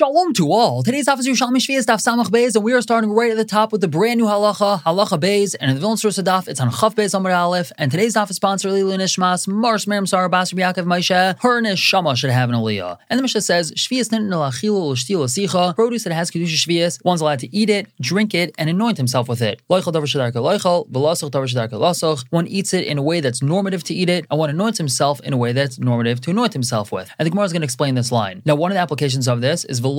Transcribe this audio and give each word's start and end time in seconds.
Shalom 0.00 0.32
to 0.32 0.50
all. 0.50 0.82
Today's 0.82 1.08
office 1.08 1.28
Yerushalmi 1.28 1.58
Shvias 1.58 1.84
Daf 1.84 2.00
Samach 2.00 2.30
Beis, 2.30 2.54
and 2.54 2.64
we 2.64 2.72
are 2.72 2.80
starting 2.80 3.10
right 3.10 3.30
at 3.30 3.36
the 3.36 3.44
top 3.44 3.70
with 3.70 3.82
the 3.82 3.86
brand 3.86 4.18
new 4.18 4.24
halacha, 4.24 4.80
halacha 4.80 5.20
Beis, 5.20 5.54
and 5.60 5.70
in 5.70 5.76
the 5.76 5.80
Vilna 5.82 5.98
Source 5.98 6.16
Daf, 6.16 6.48
it's 6.48 6.58
on 6.58 6.70
Chav 6.70 6.94
Beis 6.94 7.12
Amar 7.12 7.32
Aleph, 7.32 7.70
and 7.76 7.90
today's 7.90 8.14
daf 8.14 8.30
is 8.30 8.36
sponsored 8.36 8.72
Lilu 8.72 8.96
Nishmas, 8.96 9.46
Mars 9.46 9.84
Merim 9.84 10.08
Sarah 10.08 10.30
Basar 10.30 10.54
Yaakov 10.54 10.86
Moshe, 10.86 11.38
her 11.42 11.60
Neshama 11.60 12.16
should 12.16 12.30
have 12.30 12.48
an 12.48 12.54
aliyah. 12.54 12.96
And 13.10 13.18
the 13.18 13.22
Mishnah 13.22 13.42
says, 13.42 13.72
Shvias 13.72 14.08
Nitin 14.08 14.30
Lachilu 14.30 14.92
L'Shtil 14.92 15.18
Asicha, 15.18 15.74
produce 15.74 16.04
that 16.04 16.14
has 16.14 16.30
Kedusha 16.30 16.66
Shvias, 16.66 17.04
one's 17.04 17.20
allowed 17.20 17.40
to 17.40 17.54
eat 17.54 17.68
it, 17.68 17.86
drink 18.00 18.32
it, 18.32 18.54
and 18.56 18.70
anoint 18.70 18.96
himself 18.96 19.28
with 19.28 19.42
it. 19.42 19.60
Loichel 19.68 19.92
Davar 19.92 20.04
Shadarka 20.04 20.36
Loichel, 20.36 20.88
Velasach 20.88 21.30
Davar 21.30 21.44
Shadarka 21.44 21.72
Lasach, 21.72 22.24
one 22.30 22.46
eats 22.46 22.72
it 22.72 22.86
in 22.86 22.96
a 22.96 23.02
way 23.02 23.20
that's 23.20 23.42
normative 23.42 23.84
to 23.84 23.92
eat 23.92 24.08
it, 24.08 24.24
and 24.30 24.38
one 24.38 24.48
anoints 24.48 24.78
himself 24.78 25.20
in 25.20 25.34
a 25.34 25.36
way 25.36 25.52
that's 25.52 25.78
normative 25.78 26.22
to 26.22 26.30
anoint 26.30 26.54
himself 26.54 26.90
with. 26.90 27.10
And 27.18 27.26
the 27.26 27.30
Gemara 27.30 27.44
is 27.44 27.52
going 27.52 27.60
to 27.60 27.66
explain 27.66 27.96
this 27.96 28.10
line. 28.10 28.40
Now, 28.46 28.54
one 28.54 28.70
of 28.70 28.76
the 28.76 28.80
applications 28.80 29.28
of 29.28 29.42
this 29.42 29.66
is 29.66 29.89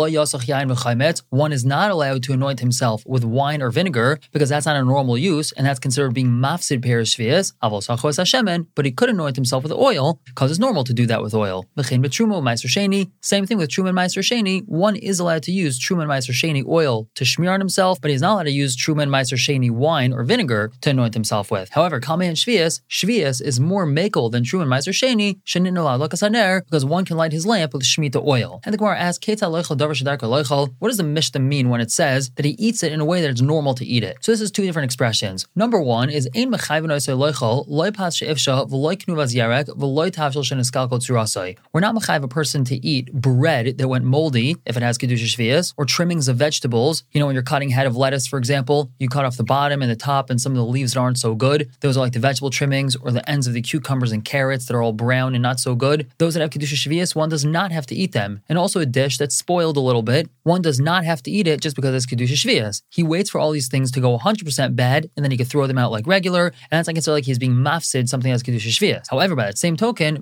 One 1.29 1.51
is 1.51 1.65
not 1.65 1.91
allowed 1.91 2.23
to 2.23 2.33
anoint 2.33 2.59
himself 2.59 3.03
with 3.05 3.23
wine 3.23 3.61
or 3.61 3.69
vinegar 3.71 4.19
because 4.31 4.49
that's 4.49 4.65
not 4.65 4.75
a 4.75 4.83
normal 4.83 5.17
use, 5.17 5.51
and 5.53 5.65
that's 5.65 5.79
considered 5.79 6.13
being 6.13 6.27
mafsid 6.27 6.81
hachos 6.83 8.17
hashemen, 8.19 8.67
but 8.75 8.85
he 8.85 8.91
could 8.91 9.09
anoint 9.09 9.35
himself 9.35 9.63
with 9.63 9.71
oil 9.71 10.19
because 10.25 10.51
it's 10.51 10.59
normal 10.59 10.83
to 10.83 10.93
do 10.93 11.05
that 11.05 11.21
with 11.21 11.33
oil. 11.33 11.65
Same 11.75 12.01
thing 12.01 12.01
with 12.01 12.11
truman 12.11 12.43
meiser 12.43 14.21
sheni, 14.21 14.63
one 14.67 14.95
is 14.95 15.19
allowed 15.19 15.43
to 15.43 15.51
use 15.51 15.77
truman 15.79 16.07
meiser 16.07 16.31
sheni 16.31 16.65
oil 16.67 17.07
to 17.15 17.25
smear 17.25 17.51
on 17.51 17.59
himself, 17.59 17.99
but 18.01 18.11
he's 18.11 18.21
not 18.21 18.33
allowed 18.33 18.43
to 18.43 18.51
use 18.51 18.75
truman 18.75 19.09
meiser 19.09 19.37
sheni 19.37 19.69
wine 19.71 20.13
or 20.13 20.23
vinegar 20.23 20.71
to 20.81 20.89
anoint 20.89 21.13
himself 21.13 21.51
with. 21.51 21.69
However, 21.69 21.99
kameh 21.99 22.31
shvias, 22.31 22.81
shvias 22.89 23.41
is 23.41 23.59
more 23.59 23.85
makel 23.85 24.31
than 24.31 24.43
truman 24.43 24.67
meiser 24.67 24.93
sheni, 24.93 25.39
because 26.65 26.85
one 26.85 27.05
can 27.05 27.17
light 27.17 27.31
his 27.31 27.45
lamp 27.45 27.73
with 27.73 27.83
shmita 27.83 28.25
oil. 28.25 28.61
And 28.63 28.73
the 28.73 28.77
Gemara 28.77 28.97
asks, 28.99 29.19
What 29.81 30.87
does 30.87 30.97
the 30.97 31.03
Mishnah 31.03 31.39
mean 31.39 31.69
when 31.69 31.81
it 31.81 31.91
says 31.91 32.29
that 32.35 32.45
he 32.45 32.51
eats 32.51 32.83
it 32.83 32.91
in 32.91 32.99
a 32.99 33.05
way 33.05 33.21
that 33.21 33.29
it's 33.29 33.41
normal 33.41 33.73
to 33.75 33.85
eat 33.85 34.03
it? 34.03 34.17
So 34.21 34.31
this 34.31 34.41
is 34.41 34.51
two 34.51 34.63
different 34.63 34.85
expressions. 34.85 35.47
Number 35.55 35.81
one 35.81 36.09
is 36.09 36.29
ein. 36.35 36.51
We're 36.51 36.57
not 41.79 41.95
mechayiv 41.95 42.23
a 42.23 42.27
person 42.27 42.63
to 42.65 42.75
eat 42.85 43.13
bread 43.13 43.77
that 43.77 43.87
went 43.87 44.05
moldy 44.05 44.55
if 44.65 44.77
it 44.77 44.83
has 44.83 44.97
kedusha 44.97 45.25
shvias, 45.25 45.73
or 45.77 45.85
trimmings 45.85 46.27
of 46.27 46.37
vegetables. 46.37 47.03
You 47.11 47.19
know, 47.19 47.25
when 47.25 47.35
you're 47.35 47.43
cutting 47.43 47.69
head 47.69 47.87
of 47.87 47.95
lettuce, 47.95 48.27
for 48.27 48.37
example, 48.37 48.91
you 48.99 49.07
cut 49.07 49.25
off 49.25 49.37
the 49.37 49.43
bottom 49.43 49.81
and 49.81 49.89
the 49.89 49.95
top 49.95 50.29
and 50.29 50.39
some 50.39 50.51
of 50.51 50.57
the 50.57 50.65
leaves 50.65 50.93
that 50.93 50.99
aren't 50.99 51.17
so 51.17 51.35
good. 51.35 51.69
Those 51.79 51.97
are 51.97 52.01
like 52.01 52.13
the 52.13 52.19
vegetable 52.19 52.49
trimmings 52.49 52.95
or 52.95 53.11
the 53.11 53.27
ends 53.29 53.47
of 53.47 53.53
the 53.53 53.61
cucumbers 53.61 54.11
and 54.11 54.23
carrots 54.23 54.65
that 54.65 54.75
are 54.75 54.81
all 54.81 54.93
brown 54.93 55.33
and 55.35 55.41
not 55.41 55.59
so 55.59 55.75
good. 55.75 56.09
Those 56.17 56.33
that 56.33 56.41
have 56.41 56.49
kedusha 56.49 56.75
shvias, 56.75 57.15
one 57.15 57.29
does 57.29 57.45
not 57.45 57.71
have 57.71 57.85
to 57.87 57.95
eat 57.95 58.11
them. 58.11 58.41
And 58.49 58.57
also 58.57 58.79
a 58.79 58.85
dish 58.85 59.17
that's 59.17 59.35
spoiled 59.71 59.83
a 59.83 59.87
little 59.87 60.03
bit, 60.03 60.29
one 60.43 60.61
does 60.61 60.79
not 60.79 61.05
have 61.05 61.23
to 61.23 61.31
eat 61.31 61.47
it 61.47 61.61
just 61.61 61.75
because 61.75 61.95
it's 61.95 62.05
kedusha 62.05 62.35
shvias. 62.35 62.81
He 62.89 63.03
waits 63.03 63.29
for 63.29 63.39
all 63.39 63.51
these 63.51 63.69
things 63.69 63.91
to 63.91 64.01
go 64.01 64.17
100% 64.17 64.75
bad, 64.75 65.09
and 65.15 65.23
then 65.23 65.31
he 65.31 65.37
can 65.37 65.45
throw 65.45 65.67
them 65.67 65.77
out 65.77 65.91
like 65.91 66.07
regular, 66.07 66.47
and 66.47 66.71
that's 66.71 66.87
like 66.87 66.95
consider 66.95 67.13
like 67.13 67.25
he's 67.25 67.39
being 67.39 67.53
mafsid 67.53 68.09
something 68.09 68.31
that's 68.31 68.43
kedusha 68.43 68.69
shvias. 68.69 69.05
However, 69.09 69.35
by 69.35 69.45
that 69.45 69.57
same 69.57 69.77
token, 69.77 70.17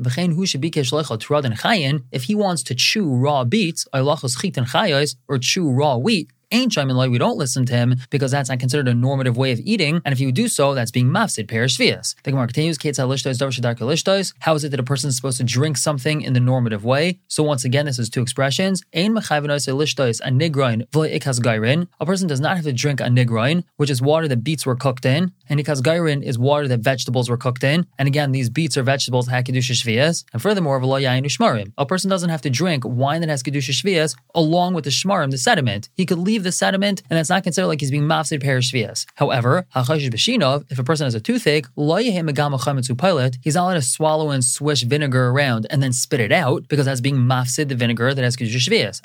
if 2.12 2.24
he 2.24 2.36
wants 2.36 2.64
to 2.64 2.76
chew 2.76 3.16
raw 3.16 3.44
beets, 3.44 3.88
or 3.94 5.38
chew 5.40 5.72
raw 5.72 5.98
wheat, 5.98 6.30
ain't 6.52 6.72
Shaimin 6.72 7.10
we 7.10 7.18
don't 7.18 7.38
listen 7.38 7.66
to 7.66 7.74
him 7.74 7.96
because 8.10 8.32
that's 8.32 8.50
not 8.50 8.60
considered 8.60 8.88
a 8.88 8.94
normative 8.94 9.38
way 9.38 9.52
of 9.52 9.60
eating. 9.60 10.02
And 10.06 10.14
if 10.14 10.20
you 10.20 10.32
do 10.32 10.48
so, 10.48 10.74
that's 10.74 10.92
being 10.92 11.08
mafsid 11.08 11.48
perish 11.48 11.78
vias. 11.78 12.16
The 12.24 12.32
Gemara 12.32 12.48
continues, 12.48 12.78
How 14.40 14.56
is 14.56 14.64
it 14.64 14.70
that 14.70 14.80
a 14.80 14.84
person 14.84 15.10
is 15.10 15.16
supposed 15.16 15.38
to 15.38 15.44
drink 15.44 15.78
something 15.78 16.22
in 16.22 16.34
the 16.34 16.40
normative 16.40 16.84
way? 16.84 17.20
So 17.28 17.44
once 17.44 17.64
again, 17.66 17.86
this 17.86 18.00
is 18.00 18.10
two 18.10 18.22
expressions. 18.22 18.84
A 18.94 19.10
person 22.06 22.28
does 22.28 22.40
not 22.40 22.56
have 22.56 22.66
to 22.66 22.74
drink 22.74 23.02
a 23.02 23.06
nigroin, 23.06 23.64
which 23.78 23.90
is 23.90 24.02
water 24.02 24.28
that 24.28 24.44
beets 24.44 24.66
were 24.66 24.76
cooked 24.76 25.06
in, 25.06 25.32
and 25.50 25.60
ikaz 25.60 26.24
is 26.24 26.38
water 26.38 26.68
that 26.68 26.80
vegetables 26.80 27.30
were 27.30 27.38
cooked 27.38 27.64
in. 27.64 27.86
And 27.98 28.08
again, 28.08 28.32
these 28.32 28.50
beets 28.50 28.78
are 28.78 28.84
vegetables 28.84 29.26
that 29.26 29.32
have 29.34 29.44
shvias. 29.46 30.24
And 30.32 30.42
furthermore, 30.42 30.78
a 31.78 31.86
person 31.86 32.10
doesn't 32.10 32.30
have 32.30 32.42
to 32.42 32.50
drink 32.50 32.84
wine 32.86 33.22
that 33.22 33.30
has 33.30 33.44
kedusha 33.44 33.72
shvias 33.72 34.16
along 34.36 34.74
with 34.74 34.84
the 34.84 34.90
shmarim, 34.90 35.32
the 35.32 35.38
sediment. 35.38 35.90
He 35.96 36.06
could 36.06 36.20
leave 36.20 36.44
the 36.44 36.52
sediment, 36.52 37.02
and 37.10 37.18
that's 37.18 37.30
not 37.30 37.44
considered 37.44 37.68
like 37.68 37.80
he's 37.80 37.92
being 37.92 38.04
mafsid 38.04 38.42
perish 38.42 38.72
shvias. 38.72 39.06
However, 39.16 39.66
if 39.76 40.80
a 40.80 40.84
person 40.84 41.06
has 41.06 41.16
a 41.16 41.20
toothache, 41.20 41.66
he's 43.42 43.56
not 43.56 43.64
allowed 43.64 43.74
to 43.74 43.82
swallow 43.82 44.30
and 44.30 44.44
swish 44.44 44.84
vinegar 44.84 45.30
around 45.30 45.68
and 45.70 45.82
then 45.82 45.94
spit 45.94 46.20
it 46.20 46.32
out 46.32 46.68
because 46.68 46.86
that's 46.86 47.02
being 47.02 47.18
mafsid 47.18 47.70
the 47.70 47.76
vinegar 47.76 48.14
that 48.14 48.24
has 48.24 48.36
kedusha 48.36 48.60
shvias. 48.60 49.02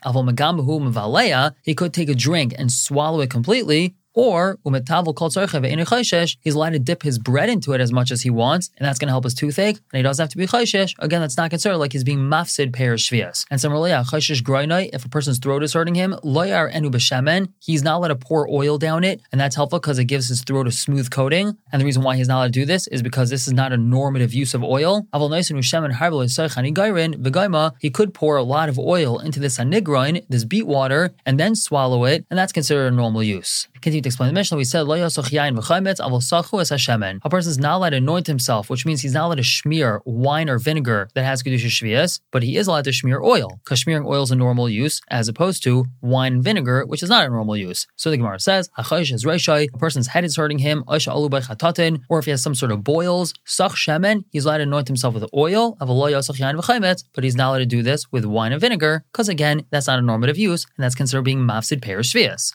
He 1.63 1.75
could 1.75 1.95
take 1.95 2.09
a 2.09 2.15
drink 2.15 2.55
and 2.59 2.71
swallow 2.71 3.21
it 3.21 3.31
completely, 3.31 3.95
or 4.15 4.59
umetavel 4.65 5.15
kol 5.15 5.31
he's 6.41 6.55
allowed 6.55 6.71
to 6.71 6.79
dip 6.79 7.03
his 7.03 7.19
bread 7.19 7.49
into 7.49 7.73
it 7.73 7.81
as 7.81 7.93
much 7.93 8.11
as 8.11 8.23
he 8.23 8.31
wants, 8.31 8.71
and 8.79 8.87
that's 8.87 8.99
going 8.99 9.09
to 9.09 9.13
help 9.13 9.25
his 9.25 9.35
toothache, 9.35 9.77
and 9.77 9.99
he 9.99 10.03
doesn't 10.03 10.23
have 10.23 10.31
to 10.31 10.37
be 10.37 10.47
chayshesh. 10.47 10.95
Again, 10.99 11.21
that's 11.21 11.37
not 11.37 11.51
considered 11.51 11.79
like 11.79 11.93
he's 11.93 12.05
being 12.05 12.21
mafsid 12.21 12.73
peir 12.73 12.95
shvias. 12.95 13.45
And 13.51 13.61
similarly, 13.61 13.91
chayshesh 13.91 14.43
groinai, 14.43 14.91
if 14.93 15.05
a 15.05 15.09
person's 15.09 15.39
throat 15.39 15.63
is 15.63 15.73
hurting 15.73 15.95
him, 15.95 16.17
loyar 16.23 16.69
enu 16.69 16.91
b'shemen, 16.91 17.53
he's 17.61 17.83
not 17.83 17.97
allowed 17.97 18.09
to 18.09 18.17
pour 18.17 18.49
oil 18.49 18.79
down 18.79 19.05
it, 19.05 19.21
and 19.33 19.41
that's 19.41 19.57
helpful 19.57 19.81
because 19.81 19.99
it 19.99 20.05
gives 20.05 20.29
his 20.29 20.43
throat 20.43 20.67
a 20.69 20.73
smooth 20.73 21.11
coating. 21.11 21.57
And 21.73 21.81
the 21.81 21.85
reason 21.85 22.03
why 22.03 22.17
he's 22.17 22.29
not 22.29 22.37
allowed 22.37 22.53
to 22.55 22.61
do 22.61 22.65
this 22.65 22.87
is 22.89 23.03
because 23.03 23.31
this 23.31 23.47
is 23.47 23.53
not 23.53 23.73
a 23.73 23.77
normative 23.77 24.33
use 24.33 24.55
of 24.55 24.63
oil. 24.63 25.07
He 27.81 27.91
could 27.91 28.15
pour 28.15 28.37
a 28.37 28.43
lot 28.43 28.69
of 28.69 28.79
oil 28.79 29.19
into 29.19 29.41
this 29.41 29.59
anigroin, 29.59 30.25
this 30.29 30.45
beet 30.45 30.67
water, 30.67 31.15
and 31.27 31.41
then 31.41 31.55
swallow 31.55 32.05
it, 32.05 32.25
and 32.31 32.39
that's 32.39 32.53
considered 32.53 32.87
a 32.87 32.91
normal 32.91 33.23
use. 33.23 33.69
Continue 33.75 34.04
to 34.05 34.09
explain 34.09 34.29
the 34.29 34.35
Mishnah, 34.35 34.57
we 34.57 34.65
said, 34.65 34.83
A 34.83 34.85
person 37.31 37.51
is 37.51 37.59
not 37.59 37.77
allowed 37.77 37.91
to 37.91 37.97
anoint 37.97 38.27
himself, 38.27 38.71
which 38.71 38.87
means 38.87 39.03
he's 39.03 39.15
not 39.15 39.27
allowed 39.27 39.37
to 39.37 39.45
smear 39.45 40.01
wine 40.05 40.49
or 40.49 40.59
vinegar 40.59 41.09
that 41.15 41.25
has 41.25 41.43
Kedusha 41.43 41.67
Shvias, 41.67 42.21
but 42.31 42.43
he 42.43 42.57
is 42.57 42.67
allowed 42.67 42.85
to 42.85 42.93
smear 42.93 43.21
oil, 43.23 43.59
because 43.65 43.81
smearing 43.81 44.07
oil 44.07 44.23
is 44.23 44.31
a 44.31 44.37
normal 44.37 44.69
use, 44.69 45.01
as 45.09 45.29
opposed 45.29 45.63
to 45.65 45.87
wine 46.01 46.35
and 46.35 46.45
vinegar, 46.45 46.85
which 46.87 47.03
is 47.03 47.09
not 47.09 47.27
a 47.27 47.29
normal 47.29 47.57
use. 47.57 47.87
So 47.97 48.11
the 48.11 48.17
Gemara 48.17 48.41
says, 48.41 48.69
A 48.77 48.83
person's 49.79 50.07
head 50.09 50.25
is 50.25 50.37
hurting 50.37 50.59
him, 50.59 50.85
or 50.87 50.97
if 50.97 52.25
he 52.25 52.31
has 52.31 52.43
some 52.43 52.55
sort 52.55 52.73
of 52.73 52.85
boils, 52.85 53.35
he's 53.45 53.59
allowed 54.45 54.59
to 54.59 54.63
anoint 54.63 54.89
himself 54.89 55.15
with 55.15 55.25
oil, 55.35 55.77
but 55.79 57.25
he's 57.25 57.37
not 57.37 57.51
allowed 57.51 57.59
to 57.59 57.67
do 57.67 57.83
this 57.83 58.11
with 58.13 58.25
wine 58.25 58.53
and 58.53 58.61
vinegar, 58.61 59.05
because 59.13 59.29
again, 59.29 59.65
that's 59.71 59.87
not 59.87 59.99
a 59.99 60.03
normative 60.03 60.39
use, 60.39 60.67
and 60.77 60.85
that's 60.85 60.95
considered 60.95 61.23
being 61.23 61.41
mafsid 61.41 61.83
peir 61.83 62.01
shvias. 62.01 62.53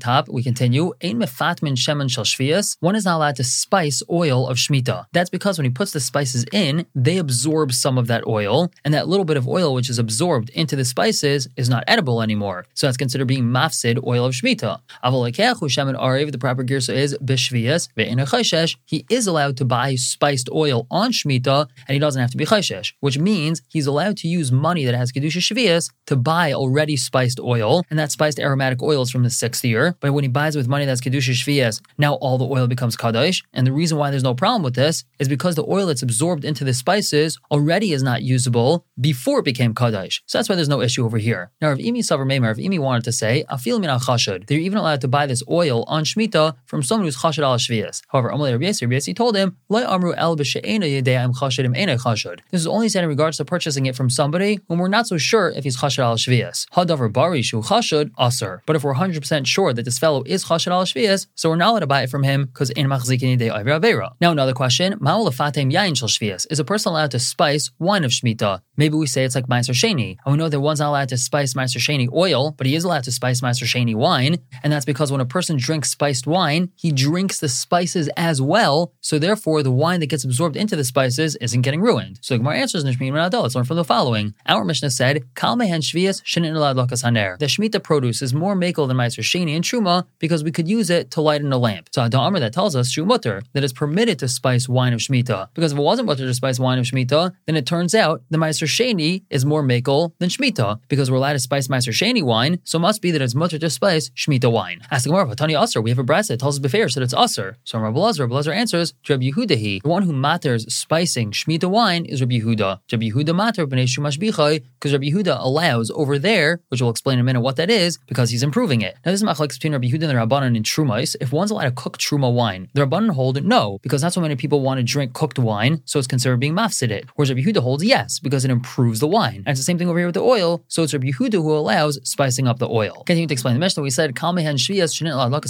top, 0.00 0.28
we 0.28 0.42
continue. 0.46 0.92
Ein 1.02 1.18
mefatmin 1.22 1.76
shemen 1.84 2.08
shel 2.08 2.24
shvias. 2.24 2.76
One 2.80 2.94
is 2.94 3.04
not 3.04 3.16
allowed 3.16 3.36
to 3.36 3.44
spice 3.44 4.00
oil 4.08 4.46
of 4.46 4.56
shmita. 4.58 5.06
That's 5.12 5.30
because 5.36 5.58
when 5.58 5.64
he 5.64 5.70
puts 5.70 5.90
the 5.90 5.98
spices 5.98 6.44
in, 6.52 6.86
they 6.94 7.16
absorb 7.18 7.72
some 7.72 7.98
of 7.98 8.06
that 8.06 8.22
oil, 8.26 8.70
and 8.84 8.94
that 8.94 9.08
little 9.08 9.24
bit 9.24 9.36
of 9.36 9.48
oil 9.48 9.74
which 9.74 9.90
is 9.90 9.98
absorbed 9.98 10.50
into 10.50 10.76
the 10.76 10.84
spices 10.84 11.48
is 11.56 11.68
not 11.68 11.82
edible 11.88 12.22
anymore. 12.22 12.64
So 12.74 12.86
that's 12.86 12.96
considered 12.96 13.26
being 13.26 13.46
mafsid 13.58 13.96
oil 14.06 14.24
of 14.24 14.34
shmita. 14.34 14.80
shemen 15.04 15.96
ariv. 16.06 16.30
The 16.30 16.38
proper 16.38 16.62
girsa 16.62 16.94
is 16.94 17.16
b'shvias 17.18 17.88
ve'in 17.96 18.76
He 18.84 19.04
is 19.10 19.26
allowed 19.26 19.56
to 19.56 19.64
buy 19.64 19.96
spiced 19.96 20.48
oil 20.52 20.86
on 20.90 21.10
shmita, 21.10 21.68
and 21.86 21.92
he 21.94 21.98
doesn't 21.98 22.20
have 22.20 22.30
to 22.30 22.36
be 22.36 22.46
chayshesh, 22.46 22.92
which 23.00 23.18
means 23.18 23.62
he's 23.68 23.88
allowed 23.88 24.16
to 24.18 24.28
use 24.28 24.52
money 24.52 24.84
that 24.84 24.94
has 24.94 25.10
kedusha 25.10 25.42
shvias 25.48 25.90
to 26.06 26.14
buy 26.14 26.52
already 26.52 26.96
spiced 26.96 27.40
oil, 27.40 27.82
and 27.90 27.98
that 27.98 28.12
spiced 28.12 28.38
aromatic 28.38 28.80
oil 28.80 29.02
is 29.02 29.10
from 29.10 29.24
the 29.24 29.30
sixth 29.30 29.64
year. 29.64 29.96
But 30.00 30.12
when 30.12 30.22
he 30.22 30.28
buys 30.36 30.54
with 30.54 30.68
money 30.68 30.84
that's 30.84 31.00
kedusha 31.00 31.34
shvias, 31.40 31.80
now 31.96 32.12
all 32.24 32.36
the 32.36 32.48
oil 32.56 32.66
becomes 32.66 32.94
kaddish. 32.94 33.42
And 33.54 33.66
the 33.66 33.72
reason 33.72 33.96
why 33.96 34.10
there's 34.10 34.28
no 34.30 34.34
problem 34.34 34.62
with 34.62 34.74
this 34.74 35.04
is 35.18 35.28
because 35.28 35.54
the 35.54 35.64
oil 35.76 35.86
that's 35.86 36.02
absorbed 36.02 36.44
into 36.44 36.62
the 36.62 36.74
spices 36.74 37.38
already 37.50 37.94
is 37.96 38.02
not 38.02 38.22
usable 38.22 38.84
before 39.00 39.38
it 39.40 39.46
became 39.46 39.74
kaddish. 39.74 40.22
So 40.26 40.36
that's 40.36 40.50
why 40.50 40.56
there's 40.56 40.74
no 40.76 40.82
issue 40.82 41.06
over 41.06 41.16
here. 41.16 41.50
Now, 41.62 41.70
if 41.72 41.78
Imi 41.78 42.02
Savar 42.08 42.26
Meimer, 42.30 42.50
if 42.50 42.58
Imi 42.58 42.78
wanted 42.78 43.04
to 43.04 43.12
say, 43.12 43.44
Afil 43.50 43.80
min 43.80 43.88
al 43.88 43.98
chashud, 43.98 44.46
they're 44.46 44.58
even 44.58 44.76
allowed 44.76 45.00
to 45.00 45.08
buy 45.08 45.26
this 45.26 45.42
oil 45.48 45.84
on 45.84 46.04
shmita 46.04 46.54
from 46.66 46.82
someone 46.82 47.06
who's 47.06 47.16
chashud 47.16 47.42
al 47.42 47.56
shvias. 47.56 48.02
However, 48.08 48.30
Amalei 48.30 48.52
Rabbi 48.52 48.66
Yesi 48.66 49.16
told 49.16 49.36
him, 49.36 49.56
Lo 49.70 49.80
amru 49.94 50.12
el 50.12 50.36
chashud. 50.36 52.40
This 52.50 52.60
is 52.60 52.66
only 52.66 52.90
said 52.90 53.04
in 53.04 53.08
regards 53.08 53.38
to 53.38 53.44
purchasing 53.46 53.86
it 53.86 53.96
from 53.96 54.10
somebody 54.10 54.60
whom 54.68 54.80
we're 54.80 54.88
not 54.88 55.06
so 55.06 55.16
sure 55.16 55.48
if 55.48 55.64
he's 55.64 55.78
chashud 55.78 56.00
al 56.00 56.16
shvias. 56.16 56.66
Hadavar 56.76 57.10
bari 57.10 57.40
shu 57.40 57.62
chashud 57.62 58.10
aser. 58.20 58.62
But 58.66 58.76
if 58.76 58.84
we're 58.84 58.94
100% 58.94 59.46
sure 59.46 59.72
that 59.72 59.84
this 59.84 59.98
fellow 59.98 60.25
is 60.28 60.44
chashad 60.44 60.72
al 60.72 60.84
shvias, 60.84 61.26
so 61.34 61.48
we're 61.48 61.56
not 61.56 61.70
allowed 61.70 61.80
to 61.80 61.86
buy 61.86 62.02
it 62.02 62.10
from 62.10 62.22
him 62.22 62.46
because 62.46 62.70
in 62.70 62.86
machzikin 62.86 63.38
de 63.38 63.48
avera. 63.48 64.10
Now 64.20 64.32
another 64.32 64.52
question: 64.52 64.94
Ma'ol 64.98 65.28
fatem 65.34 65.72
yain 65.72 65.96
shel 65.96 66.08
shvias. 66.08 66.46
Is 66.50 66.58
a 66.58 66.64
person 66.64 66.90
allowed 66.90 67.10
to 67.12 67.18
spice 67.18 67.70
wine 67.78 68.04
of 68.04 68.10
shmita? 68.10 68.60
Maybe 68.76 68.94
we 68.96 69.06
say 69.06 69.24
it's 69.24 69.34
like 69.34 69.46
Meiser 69.46 69.72
Sheni. 69.72 70.16
And 70.24 70.32
we 70.32 70.38
know 70.38 70.48
that 70.48 70.60
one's 70.60 70.80
not 70.80 70.90
allowed 70.90 71.08
to 71.08 71.16
spice 71.16 71.54
Meiser 71.54 71.78
Sheni 71.78 72.12
oil, 72.12 72.52
but 72.52 72.66
he 72.66 72.74
is 72.74 72.84
allowed 72.84 73.04
to 73.04 73.12
spice 73.12 73.40
Meiser 73.40 73.64
Sheni 73.64 73.94
wine. 73.94 74.38
And 74.62 74.72
that's 74.72 74.84
because 74.84 75.10
when 75.10 75.20
a 75.20 75.26
person 75.26 75.56
drinks 75.56 75.90
spiced 75.90 76.26
wine, 76.26 76.70
he 76.76 76.92
drinks 76.92 77.40
the 77.40 77.48
spices 77.48 78.08
as 78.16 78.42
well. 78.42 78.92
So 79.00 79.18
therefore, 79.18 79.62
the 79.62 79.70
wine 79.70 80.00
that 80.00 80.06
gets 80.08 80.24
absorbed 80.24 80.56
into 80.56 80.76
the 80.76 80.84
spices 80.84 81.36
isn't 81.36 81.62
getting 81.62 81.80
ruined. 81.80 82.18
So 82.20 82.36
Gemara 82.36 82.58
answers 82.58 82.84
Nishmin 82.84 83.12
Radol. 83.12 83.42
Let's 83.42 83.54
learn 83.54 83.64
from 83.64 83.76
the 83.76 83.84
following. 83.84 84.34
Our 84.46 84.64
Mishnah 84.64 84.90
said, 84.90 85.22
Kal 85.34 85.56
mehen 85.56 85.80
shvias 85.80 86.22
haner. 86.22 87.38
The 87.38 87.46
Shemitah 87.46 87.82
produce 87.82 88.20
is 88.20 88.34
more 88.34 88.54
makel 88.54 88.88
than 88.88 88.96
Meiser 88.96 89.20
Sheni 89.20 89.54
and 89.56 89.64
Truma 89.64 90.05
because 90.18 90.44
we 90.44 90.52
could 90.52 90.68
use 90.68 90.90
it 90.90 91.10
to 91.12 91.20
lighten 91.20 91.52
a 91.52 91.58
lamp. 91.58 91.88
So 91.92 92.02
Adam 92.02 92.20
Amr 92.20 92.40
that 92.40 92.52
tells 92.52 92.76
us 92.76 92.92
Shumutter 92.92 93.42
that 93.52 93.64
it's 93.64 93.72
permitted 93.72 94.18
to 94.20 94.28
spice 94.28 94.68
wine 94.68 94.92
of 94.92 95.00
Shemitah. 95.00 95.48
Because 95.54 95.72
if 95.72 95.78
it 95.78 95.82
wasn't 95.82 96.06
mutter 96.06 96.26
to 96.26 96.34
spice 96.34 96.58
wine 96.58 96.78
of 96.78 96.84
Shemitah, 96.84 97.34
then 97.46 97.56
it 97.56 97.66
turns 97.66 97.94
out 97.94 98.22
the 98.30 98.38
Meiser 98.38 98.66
Sheni 98.66 99.22
is 99.30 99.44
more 99.44 99.62
makel 99.62 100.12
than 100.18 100.28
Shemitah 100.28 100.80
because 100.88 101.10
we're 101.10 101.16
allowed 101.16 101.34
to 101.34 101.38
spice 101.38 101.68
Meiser 101.68 101.92
Sheni 101.92 102.22
wine, 102.22 102.58
so 102.64 102.78
it 102.78 102.82
must 102.82 103.02
be 103.02 103.10
that 103.10 103.22
it's 103.22 103.34
mutter 103.34 103.58
to 103.58 103.70
spice 103.70 104.10
Shemitah 104.10 104.50
wine. 104.50 104.80
Asking 104.90 105.12
more 105.12 105.34
Tani 105.34 105.54
Aser, 105.54 105.80
we 105.80 105.90
have 105.90 105.98
a 105.98 106.04
brass 106.04 106.28
that 106.28 106.40
tells 106.40 106.56
us 106.56 106.58
befair 106.58 106.88
that 106.88 107.02
it's 107.02 107.14
Aser. 107.14 107.56
So 107.64 107.78
Rabbi 107.78 107.98
Lazar, 107.98 108.24
Rabbi 108.24 108.34
Lazar 108.34 108.52
answers, 108.52 108.94
Rabbi 109.08 109.30
Yehudahi, 109.30 109.82
the 109.82 109.88
one 109.88 110.02
who 110.02 110.12
matters 110.12 110.72
spicing 110.72 111.30
Shemitah 111.30 111.70
wine 111.70 112.04
is 112.04 112.20
Rabbi 112.20 112.40
Yehuda. 112.40 112.80
Rabbi 112.92 113.10
Yehuda 113.10 113.34
matter 113.34 113.66
b'nei 113.66 113.84
Shumash 113.84 114.18
because 114.18 114.92
Rabbi 114.92 115.06
Yehuda 115.06 115.36
allows 115.38 115.90
over 115.90 116.18
there, 116.18 116.60
which 116.68 116.80
we'll 116.80 116.90
explain 116.90 117.14
in 117.14 117.20
a 117.20 117.24
minute 117.24 117.40
what 117.40 117.56
that 117.56 117.70
is, 117.70 117.98
because 118.06 118.30
he's 118.30 118.42
improving 118.42 118.80
it. 118.80 118.96
Now 119.04 119.12
this 119.12 119.22
is 119.22 119.26
machlekes 119.26 119.54
between 119.54 119.72
Rabbi 119.72 119.88
and 120.02 120.10
the 120.10 120.14
Rabbanan 120.14 120.56
in 120.56 120.62
Trumais. 120.62 121.16
If 121.20 121.32
one's 121.32 121.50
allowed 121.50 121.64
to 121.64 121.70
cook 121.72 121.98
Truma 121.98 122.32
wine, 122.32 122.68
the 122.74 122.86
Rabbanan 122.86 123.10
hold 123.10 123.42
no, 123.44 123.78
because 123.82 124.02
not 124.02 124.12
so 124.12 124.20
many 124.20 124.36
people 124.36 124.60
want 124.60 124.78
to 124.78 124.84
drink 124.84 125.12
cooked 125.12 125.38
wine, 125.38 125.82
so 125.84 125.98
it's 125.98 126.08
considered 126.08 126.40
being 126.40 126.54
mafsidit. 126.54 127.04
Whereas 127.14 127.30
Rabbi 127.30 127.42
Yehuda 127.42 127.58
holds 127.58 127.84
yes, 127.84 128.18
because 128.18 128.44
it 128.44 128.50
improves 128.50 129.00
the 129.00 129.08
wine. 129.08 129.36
And 129.36 129.48
it's 129.48 129.60
the 129.60 129.64
same 129.64 129.78
thing 129.78 129.88
over 129.88 129.98
here 129.98 130.08
with 130.08 130.14
the 130.14 130.22
oil. 130.22 130.64
So 130.68 130.82
it's 130.82 130.94
Rabbi 130.94 131.08
Yehuda 131.08 131.34
who 131.34 131.54
allows 131.54 131.98
spicing 132.08 132.46
up 132.46 132.58
the 132.58 132.68
oil. 132.68 133.02
Continuing 133.06 133.28
to 133.28 133.34
explain 133.34 133.54
the 133.54 133.60
Mishnah. 133.60 133.82
We 133.82 133.90
said 133.90 134.14
Kalmehen 134.14 134.56
Shvias 134.56 134.96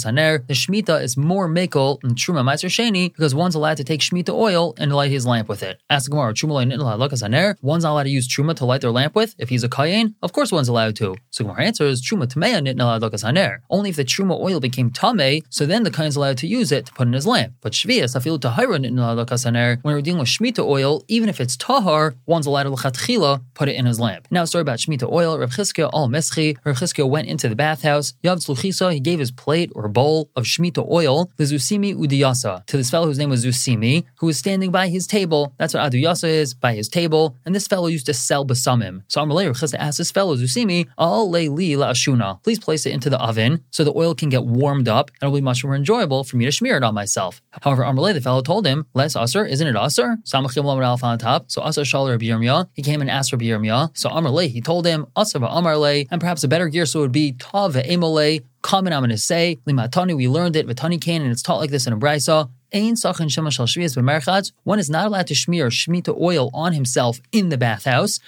Haner. 0.07 0.47
The 0.47 0.53
Shemitah 0.53 1.01
is 1.01 1.17
more 1.17 1.49
makel 1.49 1.99
than 2.01 2.15
Truma 2.15 2.43
Meiser 2.43 2.69
Sheni 2.69 3.13
because 3.13 3.35
one's 3.35 3.55
allowed 3.55 3.77
to 3.77 3.83
take 3.83 4.01
Shemitah 4.01 4.33
oil 4.33 4.73
and 4.77 4.93
light 4.93 5.11
his 5.11 5.25
lamp 5.25 5.49
with 5.49 5.63
it. 5.63 5.81
Ask 5.89 6.09
Gemara, 6.09 6.33
Truma. 6.33 7.57
One's 7.61 7.83
not 7.83 7.91
allowed 7.91 8.03
to 8.03 8.09
use 8.09 8.27
Truma 8.27 8.55
to 8.55 8.65
light 8.65 8.81
their 8.81 8.91
lamp 8.91 9.15
with. 9.15 9.35
If 9.37 9.49
he's 9.49 9.63
a 9.63 9.69
Kayin, 9.69 10.15
of 10.21 10.33
course 10.33 10.51
one's 10.51 10.67
allowed 10.67 10.95
to. 10.97 11.15
So 11.29 11.45
Gemara 11.45 11.63
answers 11.63 12.01
Truma 12.01 12.27
Haner. 12.27 13.59
Only 13.69 13.89
if 13.89 13.95
the 13.95 14.05
Truma 14.05 14.36
oil 14.41 14.59
became 14.59 14.89
Tame, 14.91 15.41
so 15.49 15.65
then 15.65 15.83
the 15.83 15.91
kohen 15.91 16.07
is 16.07 16.15
allowed 16.15 16.37
to 16.39 16.47
use 16.47 16.71
it 16.71 16.85
to 16.87 16.93
put 16.93 17.07
in 17.07 17.13
his 17.13 17.27
lamp. 17.27 17.53
But 17.61 17.73
Shvias 17.73 18.15
Afilu 18.15 18.39
Tahira 18.39 18.77
Haner. 19.47 19.83
When 19.83 19.95
we're 19.95 20.01
dealing 20.01 20.19
with 20.19 20.29
Shemitah 20.29 20.65
oil, 20.65 21.03
even 21.07 21.29
if 21.29 21.39
it's 21.39 21.57
Tahar, 21.57 22.15
one's 22.25 22.45
allowed 22.45 22.63
to 22.63 23.41
put 23.53 23.69
it 23.69 23.75
in 23.75 23.85
his 23.85 23.99
lamp. 23.99 24.27
Now, 24.31 24.43
a 24.43 24.47
story 24.47 24.61
about 24.61 24.79
Shemitah 24.79 25.11
oil. 25.11 25.37
Rav 25.37 25.51
Chizkiah 25.51 25.89
al 25.93 26.09
Meschi. 26.09 26.57
Rav 26.63 26.77
Chizkiah 26.77 27.09
went 27.09 27.27
into 27.27 27.49
the 27.49 27.55
bathhouse. 27.55 28.13
Yav 28.23 28.37
Tzluchisa, 28.37 28.93
he 28.93 28.99
gave 28.99 29.19
his 29.19 29.31
plate 29.31 29.71
or 29.75 29.87
bowl 29.87 30.29
of 30.35 30.45
Shemitah 30.45 30.89
oil, 30.89 31.31
the 31.37 31.43
Zusimi 31.43 31.95
Udiyasa, 31.95 32.65
to 32.65 32.77
this 32.77 32.89
fellow 32.89 33.07
whose 33.07 33.17
name 33.17 33.29
was 33.29 33.45
Zusimi, 33.45 34.05
who 34.19 34.27
was 34.27 34.37
standing 34.37 34.71
by 34.71 34.87
his 34.89 35.07
table. 35.07 35.53
That's 35.57 35.73
what 35.73 35.91
Aduyasa 35.91 36.27
is, 36.27 36.53
by 36.53 36.73
his 36.73 36.89
table. 36.89 37.35
And 37.45 37.55
this 37.55 37.67
fellow 37.67 37.87
used 37.87 38.05
to 38.07 38.13
sell 38.13 38.45
basamim. 38.45 39.03
So 39.07 39.21
Amalei 39.21 39.49
Chizkiah 39.49 39.79
asked 39.79 39.97
this 39.97 40.11
fellow, 40.11 40.35
Zusimi, 40.35 40.87
Al 40.97 41.29
li 41.29 41.75
la 41.75 41.91
ashuna. 41.91 42.41
Please 42.43 42.59
place 42.59 42.85
it 42.85 42.91
into 42.91 43.09
the 43.09 43.19
oven 43.19 43.63
so 43.71 43.83
the 43.83 43.93
oil 43.95 44.13
can 44.15 44.26
get 44.29 44.45
warmed 44.45 44.87
up 44.87 45.09
and 45.09 45.27
it'll 45.27 45.35
be 45.35 45.41
much 45.41 45.63
more 45.63 45.75
enjoyable 45.75 46.23
for 46.23 46.37
me 46.37 46.45
to 46.45 46.51
smear 46.51 46.77
it 46.77 46.83
on 46.83 46.93
myself. 46.93 47.41
However, 47.61 47.83
Amalei, 47.83 48.13
the 48.13 48.21
fellow 48.21 48.41
told 48.41 48.65
him, 48.65 48.85
Less 48.93 49.15
Aser, 49.15 49.45
isn't 49.45 49.67
it 49.67 49.75
Aser? 49.75 50.17
Samachim 50.23 50.63
Lam 50.63 50.97
on 51.01 51.19
top. 51.19 51.51
So 51.51 51.65
Aser 51.65 51.85
Shal 51.85 52.09
Rabbi 52.09 52.25
Yirmiyah, 52.25 52.69
he 52.73 52.81
came 52.81 53.01
and 53.01 53.09
asked 53.09 53.31
Rabbi 53.31 53.45
Yirmiyah. 53.45 53.97
So 53.97 54.09
Amar 54.09 54.31
Le, 54.31 54.43
he 54.43 54.61
told 54.61 54.85
him, 54.85 55.07
Asava 55.15 55.47
Amar 55.49 55.77
Le, 55.77 56.05
and 56.11 56.19
perhaps 56.19 56.43
a 56.43 56.47
better 56.47 56.67
gear 56.67 56.85
so 56.85 56.99
it 56.99 57.01
would 57.03 57.11
be 57.11 57.33
Tav 57.33 57.75
Emole, 57.75 58.43
comment 58.61 58.93
I'm 58.93 59.01
going 59.01 59.09
to 59.11 59.17
say, 59.17 59.59
Limatani, 59.67 60.15
we 60.15 60.27
learned 60.27 60.55
it, 60.55 60.67
Vatani 60.67 60.99
Kane, 60.99 61.21
and 61.21 61.31
it's 61.31 61.41
taught 61.41 61.59
like 61.59 61.69
this 61.69 61.87
in 61.87 61.93
a 61.93 61.97
Brisa. 61.97 62.49
One 62.73 64.79
is 64.79 64.89
not 64.89 65.07
allowed 65.07 65.27
to 65.27 65.35
smear 65.35 65.69
shmita 65.69 66.19
oil 66.19 66.49
on 66.53 66.73
himself 66.73 67.21
in 67.31 67.49
the 67.49 67.57
bathhouse, 67.57 68.19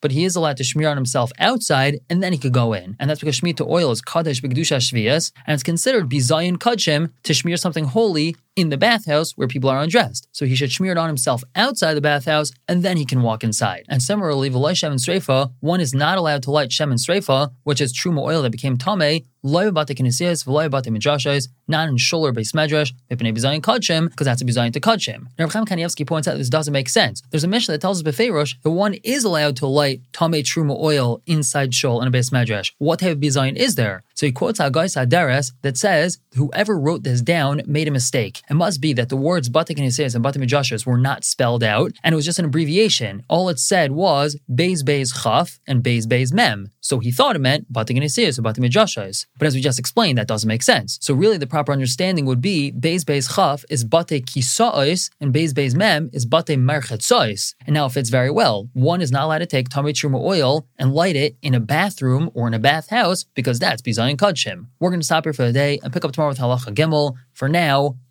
but 0.00 0.10
he 0.10 0.24
is 0.24 0.36
allowed 0.36 0.56
to 0.56 0.64
smear 0.64 0.88
on 0.88 0.96
himself 0.96 1.32
outside, 1.38 2.00
and 2.10 2.22
then 2.22 2.32
he 2.32 2.38
could 2.38 2.52
go 2.52 2.72
in. 2.72 2.96
And 2.98 3.08
that's 3.08 3.20
because 3.20 3.40
shmita 3.40 3.66
oil 3.66 3.90
is 3.90 4.02
kadesh 4.02 4.42
b'kedusha 4.42 4.78
shvias, 4.78 5.32
and 5.46 5.54
it's 5.54 5.62
considered 5.62 6.08
bizayin 6.08 6.56
kachim 6.56 7.12
to 7.22 7.34
smear 7.34 7.56
something 7.56 7.84
holy 7.84 8.36
in 8.58 8.70
the 8.70 8.76
bathhouse 8.76 9.30
where 9.36 9.46
people 9.46 9.70
are 9.70 9.78
undressed. 9.78 10.26
So 10.32 10.44
he 10.44 10.56
should 10.56 10.72
smear 10.72 10.90
it 10.90 10.98
on 10.98 11.06
himself 11.06 11.44
outside 11.54 11.94
the 11.94 12.00
bathhouse, 12.00 12.50
and 12.66 12.82
then 12.82 12.96
he 12.96 13.04
can 13.04 13.22
walk 13.22 13.44
inside. 13.44 13.84
And 13.88 14.02
similarly, 14.02 14.50
v'loy 14.50 14.76
shem 14.76 14.90
and 14.90 15.00
sreifa, 15.00 15.52
one 15.60 15.80
is 15.80 15.94
not 15.94 16.18
allowed 16.18 16.42
to 16.42 16.50
light 16.50 16.72
shem 16.72 16.90
and 16.90 16.98
sreifa, 16.98 17.52
which 17.62 17.80
is 17.80 17.96
truma 17.96 18.20
oil 18.20 18.42
that 18.42 18.50
became 18.50 18.76
tame, 18.76 19.24
loy 19.44 19.70
bate 19.70 19.96
kinesiyas, 19.96 20.44
v'loy 20.44 20.68
bate 20.68 20.92
midrashas, 20.92 21.46
not 21.68 21.88
in 21.88 21.96
shuler 21.96 22.34
base 22.34 22.50
medrash, 22.50 22.92
mipnei 23.08 23.32
bizayin 23.32 23.60
kadshim, 23.60 24.10
because 24.10 24.24
that's 24.24 24.42
a 24.42 24.44
bizayin 24.44 24.72
to 24.72 24.80
kadshim. 24.80 25.28
Now, 25.38 25.44
Rav 25.44 25.52
Chaim 25.52 25.64
Kanievsky 25.64 26.04
points 26.04 26.26
out 26.26 26.36
this 26.36 26.48
doesn't 26.48 26.72
make 26.72 26.88
sense. 26.88 27.22
There's 27.30 27.44
a 27.44 27.48
mission 27.48 27.72
that 27.72 27.80
tells 27.80 28.04
us 28.04 28.10
befeirosh 28.10 28.56
that 28.62 28.70
one 28.70 28.94
is 29.04 29.22
allowed 29.22 29.54
to 29.58 29.68
light 29.68 30.00
tame 30.12 30.32
truma 30.32 30.76
oil 30.76 31.22
inside 31.26 31.74
shul 31.74 32.00
in 32.02 32.08
a 32.08 32.10
base 32.10 32.30
medrash. 32.30 32.72
What 32.78 32.98
type 32.98 33.12
of 33.12 33.18
bizayin 33.18 33.54
is 33.54 33.76
there? 33.76 34.02
So 34.14 34.26
he 34.26 34.32
quotes 34.32 34.58
Haggai 34.58 34.86
Sadares 34.86 35.52
that 35.62 35.76
says, 35.76 36.18
whoever 36.34 36.76
wrote 36.76 37.04
this 37.04 37.20
down 37.20 37.62
made 37.66 37.86
a 37.86 37.92
mistake. 37.92 38.42
It 38.50 38.54
must 38.54 38.80
be 38.80 38.92
that 38.94 39.08
the 39.08 39.16
words 39.16 39.48
Bate 39.48 39.68
Kinesiyas 39.68 40.14
and 40.14 40.22
Bate 40.22 40.34
Midrashas 40.34 40.86
were 40.86 40.98
not 40.98 41.24
spelled 41.24 41.62
out, 41.62 41.92
and 42.02 42.12
it 42.12 42.16
was 42.16 42.24
just 42.24 42.38
an 42.38 42.46
abbreviation. 42.46 43.22
All 43.28 43.48
it 43.48 43.58
said 43.58 43.92
was 43.92 44.38
Beis 44.50 44.82
Beis 44.82 45.22
Chaf 45.22 45.60
and 45.66 45.82
Beis 45.82 46.04
Beis 46.04 46.32
Mem. 46.32 46.70
So 46.80 46.98
he 46.98 47.10
thought 47.10 47.36
it 47.36 47.40
meant 47.40 47.72
Bate 47.72 47.88
Kinesiyas 47.88 48.38
or 48.38 48.42
Bate 48.42 48.56
Midrashas. 48.56 49.26
But 49.38 49.46
as 49.46 49.54
we 49.54 49.60
just 49.60 49.78
explained, 49.78 50.18
that 50.18 50.28
doesn't 50.28 50.48
make 50.48 50.62
sense. 50.62 50.98
So 51.02 51.14
really 51.14 51.36
the 51.36 51.46
proper 51.46 51.72
understanding 51.72 52.24
would 52.26 52.40
be 52.40 52.72
Beis 52.72 53.02
Beis 53.02 53.34
Chaf 53.34 53.64
is 53.68 53.84
Bate 53.84 54.24
Kisa'is 54.24 55.10
and 55.20 55.34
Beis 55.34 55.52
Beis 55.52 55.74
Mem 55.74 56.10
is 56.12 56.24
Bate 56.24 56.58
Merchetzais. 56.58 57.54
And 57.66 57.74
now 57.74 57.86
it 57.86 57.92
fits 57.92 58.08
very 58.08 58.30
well. 58.30 58.68
One 58.72 59.00
is 59.00 59.12
not 59.12 59.24
allowed 59.24 59.38
to 59.38 59.46
take 59.46 59.68
Tamei 59.68 59.92
Truma 59.92 60.20
oil 60.22 60.66
and 60.78 60.94
light 60.94 61.16
it 61.16 61.36
in 61.42 61.54
a 61.54 61.60
bathroom 61.60 62.30
or 62.34 62.46
in 62.46 62.54
a 62.54 62.58
bathhouse 62.58 63.24
because 63.34 63.58
that's 63.58 63.82
Bizayin 63.82 64.10
and 64.10 64.18
Kudshim. 64.18 64.66
We're 64.80 64.90
going 64.90 65.00
to 65.00 65.06
stop 65.06 65.24
here 65.24 65.32
for 65.32 65.44
the 65.44 65.52
day 65.52 65.78
and 65.82 65.92
pick 65.92 66.04
up 66.04 66.12
tomorrow 66.12 66.30
with 66.30 66.38
Halacha 66.38 66.74
Gimel. 66.74 67.14
For 67.32 67.48
now, 67.48 67.96